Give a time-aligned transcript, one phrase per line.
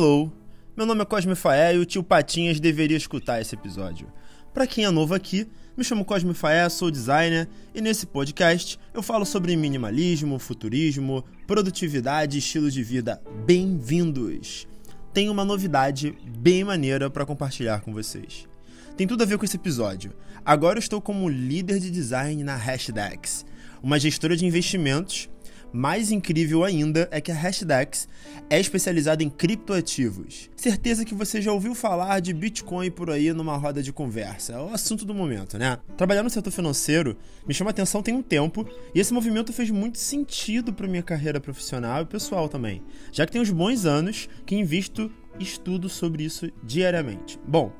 [0.00, 0.32] Hello!
[0.74, 4.10] Meu nome é Cosme Faé e o tio Patinhas deveria escutar esse episódio.
[4.54, 9.02] Para quem é novo aqui, me chamo Cosme Faé, sou designer e nesse podcast eu
[9.02, 13.20] falo sobre minimalismo, futurismo, produtividade e estilo de vida.
[13.44, 14.66] Bem-vindos!
[15.12, 18.48] Tenho uma novidade bem maneira para compartilhar com vocês.
[18.96, 20.14] Tem tudo a ver com esse episódio.
[20.42, 23.44] Agora eu estou como líder de design na Hashdex,
[23.82, 25.28] uma gestora de investimentos
[25.72, 28.08] mais incrível ainda é que a Hashdex
[28.48, 30.50] é especializada em criptoativos.
[30.56, 34.54] Certeza que você já ouviu falar de Bitcoin por aí numa roda de conversa.
[34.54, 35.78] É o assunto do momento, né?
[35.96, 37.16] Trabalhar no setor financeiro
[37.46, 41.40] me chama atenção tem um tempo e esse movimento fez muito sentido para minha carreira
[41.40, 46.50] profissional e pessoal também, já que tem uns bons anos que invisto estudo sobre isso
[46.62, 47.38] diariamente.
[47.46, 47.72] Bom,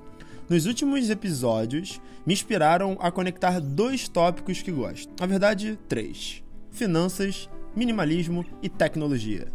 [0.48, 5.12] nos últimos episódios, me inspiraram a conectar dois tópicos que gosto.
[5.20, 9.48] Na verdade, três: finanças minimalismo e tecnologia.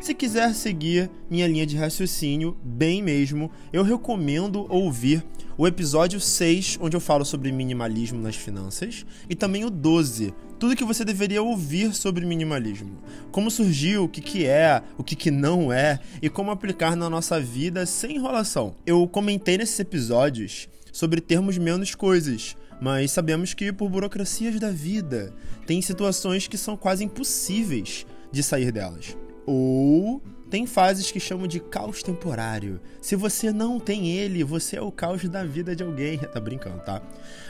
[0.00, 5.24] Se quiser seguir minha linha de raciocínio, bem mesmo, eu recomendo ouvir
[5.56, 10.76] o episódio 6, onde eu falo sobre minimalismo nas finanças, e também o 12, tudo
[10.76, 12.98] que você deveria ouvir sobre minimalismo.
[13.30, 17.08] Como surgiu, o que, que é, o que, que não é, e como aplicar na
[17.08, 18.74] nossa vida sem enrolação.
[18.84, 25.32] Eu comentei nesses episódios sobre termos menos coisas, mas sabemos que, por burocracias da vida,
[25.66, 29.16] tem situações que são quase impossíveis de sair delas.
[29.46, 32.80] Ou tem fases que chamam de caos temporário.
[33.00, 36.18] Se você não tem ele, você é o caos da vida de alguém.
[36.32, 37.00] Tá brincando, tá?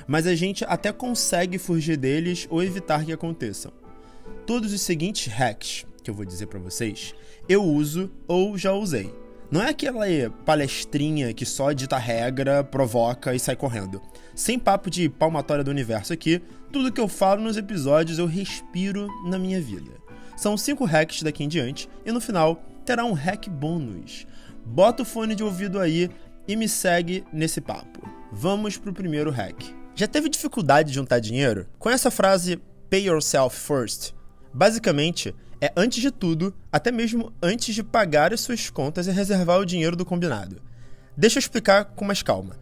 [0.06, 3.72] Mas a gente até consegue fugir deles ou evitar que aconteçam.
[4.46, 7.14] Todos os seguintes hacks que eu vou dizer para vocês,
[7.48, 9.12] eu uso ou já usei.
[9.50, 10.06] Não é aquela
[10.44, 14.02] palestrinha que só dita regra, provoca e sai correndo.
[14.34, 19.08] Sem papo de palmatória do universo aqui, tudo que eu falo nos episódios eu respiro
[19.24, 19.92] na minha vida.
[20.36, 24.26] São cinco hacks daqui em diante e no final terá um hack bônus.
[24.64, 26.10] Bota o fone de ouvido aí
[26.48, 28.06] e me segue nesse papo.
[28.32, 29.62] Vamos pro primeiro hack.
[29.94, 31.66] Já teve dificuldade de juntar dinheiro?
[31.78, 34.12] Com essa frase pay yourself first,
[34.52, 39.58] basicamente é, antes de tudo, até mesmo antes de pagar as suas contas e reservar
[39.58, 40.60] o dinheiro do combinado.
[41.16, 42.56] Deixa eu explicar com mais calma.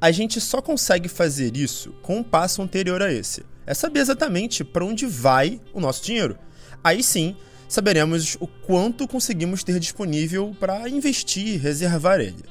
[0.00, 3.44] A gente só consegue fazer isso com um passo anterior a esse.
[3.66, 6.36] É saber exatamente para onde vai o nosso dinheiro.
[6.82, 7.36] Aí sim,
[7.68, 12.44] saberemos o quanto conseguimos ter disponível para investir e reservar ele.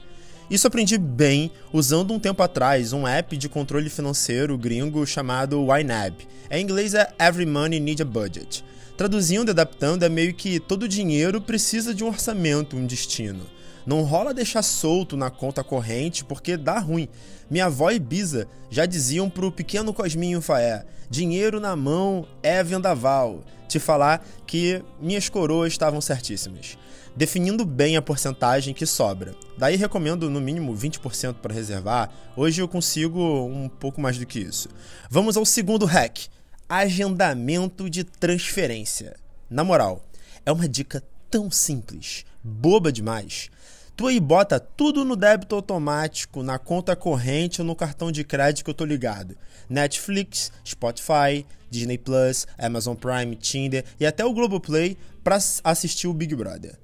[0.50, 6.28] Isso aprendi bem usando um tempo atrás um app de controle financeiro gringo chamado YNAB.
[6.50, 8.64] Em inglês é Every Money Need a Budget.
[9.00, 13.46] Traduzindo e adaptando, é meio que todo dinheiro precisa de um orçamento, um destino.
[13.86, 17.08] Não rola deixar solto na conta corrente porque dá ruim.
[17.50, 23.42] Minha avó e Bisa já diziam pro pequeno Cosminho Faé: dinheiro na mão é vendaval.
[23.70, 26.78] Te falar que minhas coroas estavam certíssimas.
[27.16, 29.34] Definindo bem a porcentagem que sobra.
[29.58, 32.12] Daí recomendo no mínimo 20% para reservar.
[32.36, 34.68] Hoje eu consigo um pouco mais do que isso.
[35.10, 36.28] Vamos ao segundo hack
[36.70, 39.16] agendamento de transferência.
[39.50, 40.06] Na moral,
[40.46, 43.50] é uma dica tão simples, boba demais.
[43.96, 48.64] Tu aí bota tudo no débito automático, na conta corrente ou no cartão de crédito
[48.64, 49.36] que eu tô ligado.
[49.68, 56.34] Netflix, Spotify, Disney Plus, Amazon Prime, Tinder e até o Globoplay para assistir o Big
[56.36, 56.78] Brother.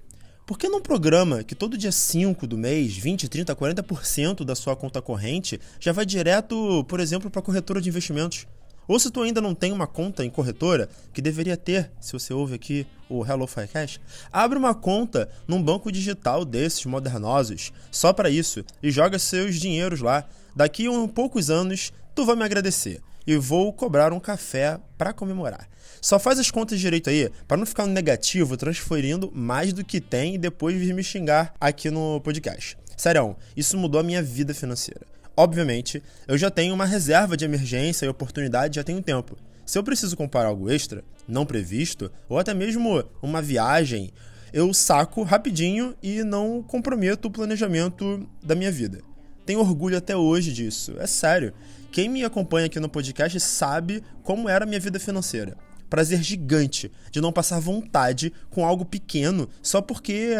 [0.45, 4.75] Por que não programa que todo dia 5 do mês, 20, 30, 40% da sua
[4.75, 8.45] conta corrente já vai direto, por exemplo, para corretora de investimentos?
[8.87, 12.33] Ou se tu ainda não tem uma conta em corretora, que deveria ter, se você
[12.33, 13.99] ouve aqui o Hello Firecast,
[14.31, 20.01] abre uma conta num banco digital desses modernosos, só para isso, e joga seus dinheiros
[20.01, 20.23] lá.
[20.55, 25.13] Daqui a um poucos anos, tu vai me agradecer e vou cobrar um café para
[25.13, 25.67] comemorar.
[26.01, 29.99] Só faz as contas direito aí, para não ficar no negativo, transferindo mais do que
[29.99, 32.77] tem e depois vir me xingar aqui no podcast.
[32.95, 35.14] Sério, isso mudou a minha vida financeira.
[35.37, 39.37] Obviamente, eu já tenho uma reserva de emergência e oportunidade já tem um tempo.
[39.65, 44.11] Se eu preciso comprar algo extra, não previsto, ou até mesmo uma viagem,
[44.53, 49.01] eu saco rapidinho e não comprometo o planejamento da minha vida.
[49.45, 51.53] Tenho orgulho até hoje disso, é sério.
[51.91, 55.57] Quem me acompanha aqui no podcast sabe como era a minha vida financeira.
[55.89, 60.35] Prazer gigante de não passar vontade com algo pequeno só porque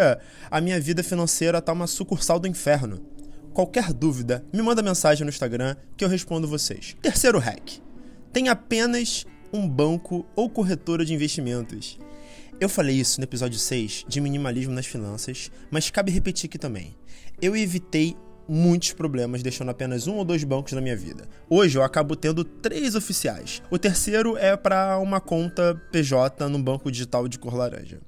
[0.49, 3.14] a minha vida financeira tá uma sucursal do inferno.
[3.55, 6.93] Qualquer dúvida, me manda mensagem no Instagram que eu respondo vocês.
[7.01, 7.79] Terceiro hack:
[8.33, 11.97] tem apenas um banco ou corretora de investimentos.
[12.59, 16.97] Eu falei isso no episódio 6 de minimalismo nas finanças, mas cabe repetir aqui também.
[17.41, 21.25] Eu evitei muitos problemas deixando apenas um ou dois bancos na minha vida.
[21.49, 23.63] Hoje eu acabo tendo três oficiais.
[23.71, 28.01] O terceiro é para uma conta PJ num banco digital de cor laranja.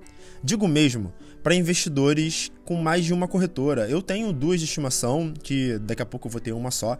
[0.44, 1.14] Digo mesmo
[1.44, 3.90] para investidores com mais de uma corretora.
[3.90, 6.98] Eu tenho duas de estimação, que daqui a pouco eu vou ter uma só.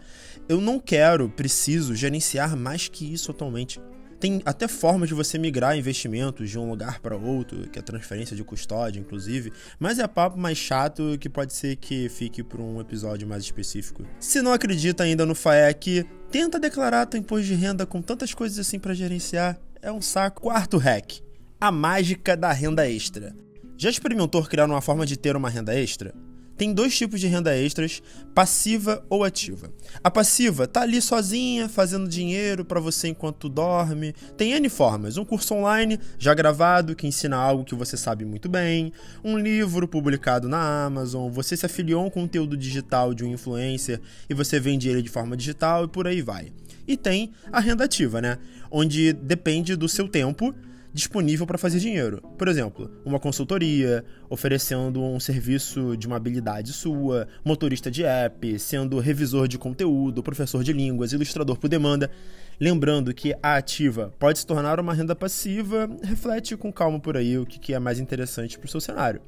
[0.48, 3.80] Eu não quero, preciso gerenciar mais que isso atualmente.
[4.20, 8.36] Tem até formas de você migrar investimentos de um lugar para outro, que é transferência
[8.36, 12.82] de custódia, inclusive, mas é papo mais chato que pode ser que fique para um
[12.82, 14.04] episódio mais específico.
[14.20, 18.58] Se não acredita ainda no FAEC, tenta declarar teu imposto de renda com tantas coisas
[18.58, 19.60] assim para gerenciar.
[19.82, 20.42] É um saco.
[20.42, 21.22] Quarto hack:
[21.60, 23.36] a mágica da renda extra.
[23.78, 26.14] Já experimentou criar uma forma de ter uma renda extra?
[26.58, 28.02] tem dois tipos de renda extras,
[28.34, 29.72] passiva ou ativa.
[30.04, 34.14] A passiva tá ali sozinha, fazendo dinheiro para você enquanto dorme.
[34.36, 38.50] Tem N formas: um curso online já gravado que ensina algo que você sabe muito
[38.50, 38.92] bem,
[39.24, 44.02] um livro publicado na Amazon, você se afiliou a um conteúdo digital de um influencer
[44.28, 46.52] e você vende ele de forma digital e por aí vai.
[46.88, 48.40] E tem a renda ativa, né?
[48.72, 50.56] Onde depende do seu tempo
[50.98, 52.22] disponível para fazer dinheiro.
[52.38, 59.00] Por exemplo, uma consultoria, oferecendo um serviço de uma habilidade sua, motorista de app, sendo
[59.00, 62.10] revisor de conteúdo, professor de línguas, ilustrador por demanda.
[62.60, 67.38] Lembrando que a ativa pode se tornar uma renda passiva, reflete com calma por aí
[67.38, 69.22] o que é mais interessante para o seu cenário.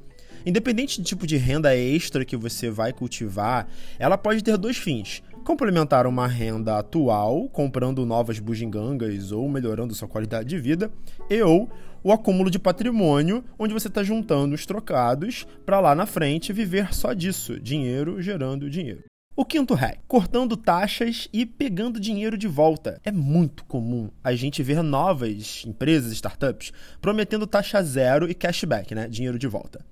[0.44, 3.68] Independente do tipo de renda extra que você vai cultivar,
[3.98, 10.08] ela pode ter dois fins complementar uma renda atual, comprando novas bugigangas ou melhorando sua
[10.08, 10.90] qualidade de vida,
[11.28, 11.68] e ou
[12.02, 16.94] o acúmulo de patrimônio, onde você está juntando os trocados para lá na frente viver
[16.94, 19.04] só disso, dinheiro gerando dinheiro.
[19.36, 23.00] O quinto hack, cortando taxas e pegando dinheiro de volta.
[23.04, 29.08] É muito comum a gente ver novas empresas, startups, prometendo taxa zero e cashback, né?
[29.08, 29.84] Dinheiro de volta.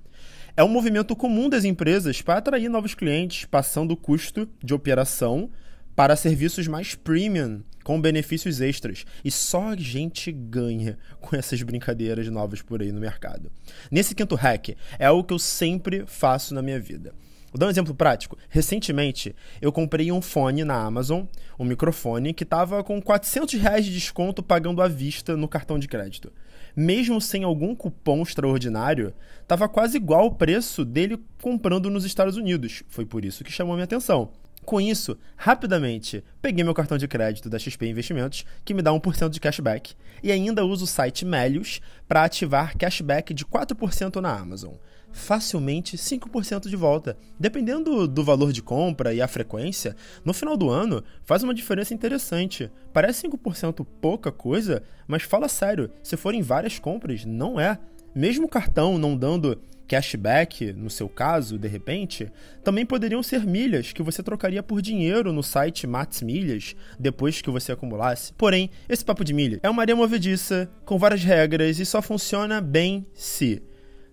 [0.58, 5.52] É um movimento comum das empresas para atrair novos clientes, passando o custo de operação
[5.94, 9.05] para serviços mais premium, com benefícios extras.
[9.25, 13.52] E só a gente ganha com essas brincadeiras novas por aí no mercado.
[13.88, 17.14] Nesse quinto hack, é o que eu sempre faço na minha vida.
[17.53, 18.37] Vou dar um exemplo prático.
[18.49, 21.25] Recentemente, eu comprei um fone na Amazon,
[21.59, 25.89] um microfone, que estava com 400 reais de desconto pagando à vista no cartão de
[25.89, 26.33] crédito
[26.79, 29.12] mesmo sem algum cupom extraordinário,
[29.43, 32.85] estava quase igual o preço dele comprando nos Estados Unidos.
[32.89, 34.31] Foi por isso que chamou minha atenção.
[34.65, 39.31] Com isso, rapidamente, peguei meu cartão de crédito da XP Investimentos, que me dá 1%
[39.31, 44.75] de cashback, e ainda uso o site Melius para ativar cashback de 4% na Amazon
[45.12, 47.16] facilmente 5% de volta.
[47.38, 51.94] Dependendo do valor de compra e a frequência, no final do ano faz uma diferença
[51.94, 52.70] interessante.
[52.93, 57.78] Parece 5% pouca coisa, mas fala sério, se forem várias compras, não é.
[58.14, 62.31] Mesmo o cartão não dando cashback, no seu caso, de repente,
[62.62, 67.50] também poderiam ser milhas que você trocaria por dinheiro no site Max Milhas depois que
[67.50, 68.32] você acumulasse.
[68.34, 72.61] Porém, esse papo de milha é uma areia movediça com várias regras e só funciona
[72.61, 73.62] bem se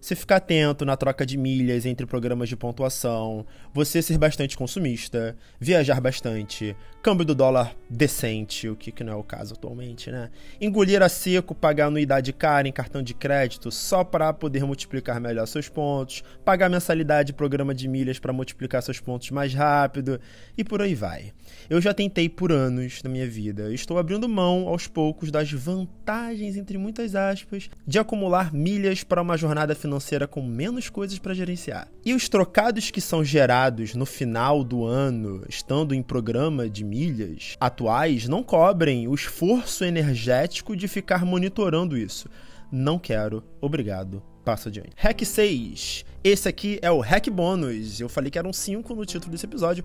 [0.05, 3.43] você ficar atento na troca de milhas entre programas de pontuação,
[3.73, 9.15] você ser bastante consumista, viajar bastante, câmbio do dólar decente, o que, que não é
[9.15, 10.29] o caso atualmente, né?
[10.61, 15.47] Engolir a seco, pagar anuidade cara em cartão de crédito só para poder multiplicar melhor
[15.47, 20.21] seus pontos, pagar mensalidade de programa de milhas para multiplicar seus pontos mais rápido
[20.55, 21.33] e por aí vai.
[21.67, 26.55] Eu já tentei por anos na minha vida, estou abrindo mão aos poucos das vantagens,
[26.57, 31.33] entre muitas aspas, de acumular milhas para uma jornada financeira financeira com menos coisas para
[31.33, 31.87] gerenciar.
[32.03, 37.55] E os trocados que são gerados no final do ano, estando em programa de milhas
[37.59, 42.29] atuais, não cobrem o esforço energético de ficar monitorando isso.
[42.71, 44.21] Não quero, obrigado.
[44.43, 44.91] Passa adiante.
[44.97, 46.05] Hack 6.
[46.23, 47.99] Esse aqui é o hack bônus.
[47.99, 49.83] Eu falei que eram 5 no título desse episódio,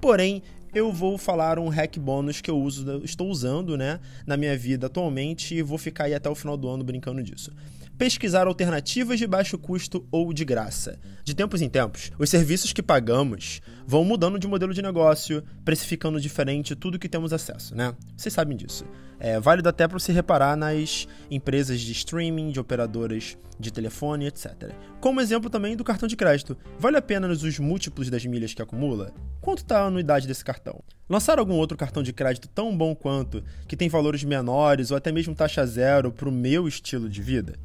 [0.00, 0.42] porém
[0.74, 4.86] eu vou falar um hack bônus que eu uso, estou usando, né, na minha vida
[4.86, 7.52] atualmente e vou ficar aí até o final do ano brincando disso
[8.00, 10.98] pesquisar alternativas de baixo custo ou de graça.
[11.22, 16.18] De tempos em tempos, os serviços que pagamos vão mudando de modelo de negócio, precificando
[16.18, 17.94] diferente tudo que temos acesso, né?
[18.16, 18.86] Vocês sabem disso.
[19.18, 24.72] É válido até para você reparar nas empresas de streaming, de operadoras de telefone, etc.
[24.98, 26.56] Como exemplo também do cartão de crédito.
[26.78, 29.12] Vale a pena nos múltiplos das milhas que acumula?
[29.42, 30.59] Quanto está a anuidade desse cartão?
[31.08, 35.10] Lançar algum outro cartão de crédito tão bom quanto, que tem valores menores ou até
[35.10, 37.58] mesmo taxa zero para o meu estilo de vida?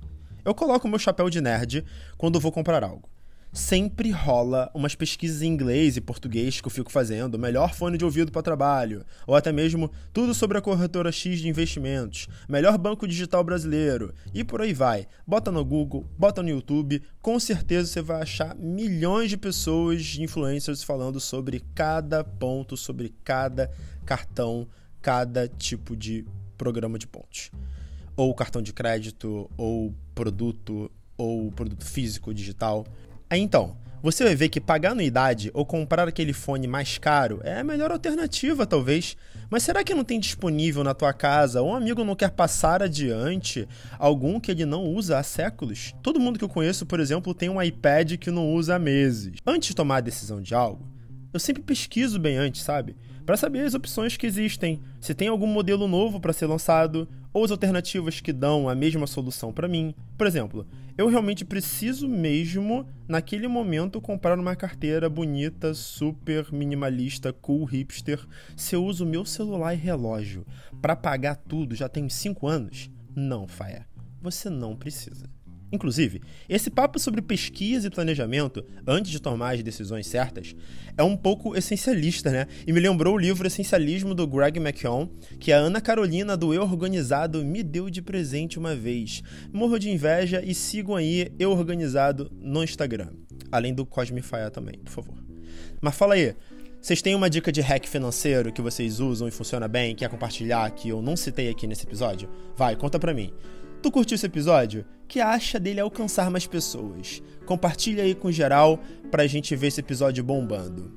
[0.43, 1.83] Eu coloco meu chapéu de nerd
[2.17, 3.09] quando vou comprar algo.
[3.55, 8.03] Sempre rola umas pesquisas em inglês e português que eu fico fazendo, melhor fone de
[8.03, 13.07] ouvido para trabalho, ou até mesmo tudo sobre a corretora X de investimentos, melhor banco
[13.07, 15.07] digital brasileiro, e por aí vai.
[15.25, 20.83] Bota no Google, bota no YouTube, com certeza você vai achar milhões de pessoas, influencers
[20.83, 23.71] falando sobre cada ponto, sobre cada
[24.05, 24.67] cartão,
[25.01, 26.25] cada tipo de
[26.57, 27.51] programa de pontos
[28.17, 32.85] ou cartão de crédito, ou produto, ou produto físico digital.
[33.29, 37.59] Aí então, você vai ver que pagar anuidade ou comprar aquele fone mais caro é
[37.59, 39.17] a melhor alternativa, talvez.
[39.49, 42.83] Mas será que não tem disponível na tua casa ou um amigo não quer passar
[42.83, 43.67] adiante
[43.97, 45.91] algum que ele não usa há séculos?
[46.03, 49.37] Todo mundo que eu conheço, por exemplo, tem um iPad que não usa há meses.
[49.43, 50.87] Antes de tomar a decisão de algo,
[51.33, 52.95] eu sempre pesquiso bem antes, sabe?
[53.25, 57.43] Para saber as opções que existem, se tem algum modelo novo para ser lançado ou
[57.43, 59.93] as alternativas que dão a mesma solução para mim.
[60.17, 60.65] Por exemplo,
[60.97, 68.25] eu realmente preciso mesmo, naquele momento, comprar uma carteira bonita, super minimalista, cool, hipster,
[68.55, 70.47] se eu uso meu celular e relógio
[70.81, 72.89] para pagar tudo já tem 5 anos?
[73.13, 73.85] Não, Faé.
[74.21, 75.29] Você não precisa.
[75.71, 80.55] Inclusive, esse papo sobre pesquisa e planejamento antes de tomar as decisões certas
[80.97, 82.47] é um pouco essencialista, né?
[82.65, 86.61] E me lembrou o livro Essencialismo do Greg McKeown, que a Ana Carolina do Eu
[86.61, 89.23] Organizado me deu de presente uma vez.
[89.51, 93.09] Morro de inveja e sigam aí Eu Organizado no Instagram,
[93.51, 95.15] além do Cosme Faia também, por favor.
[95.81, 96.35] Mas fala aí,
[96.81, 100.69] vocês têm uma dica de hack financeiro que vocês usam e funciona bem, quer compartilhar
[100.69, 102.29] que eu não citei aqui nesse episódio?
[102.55, 103.33] Vai, conta pra mim.
[103.85, 104.83] Tu curtiu esse episódio?
[105.07, 107.21] Que acha dele alcançar mais pessoas?
[107.45, 108.79] Compartilha aí com geral
[109.11, 110.91] pra gente ver esse episódio bombando.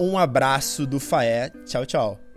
[0.00, 1.50] Um abraço do Faé.
[1.64, 2.31] Tchau, tchau.